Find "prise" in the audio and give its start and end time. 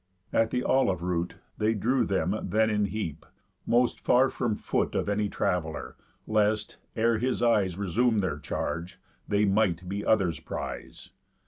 10.39-11.11